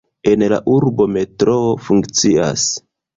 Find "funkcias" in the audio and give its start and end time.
1.89-2.65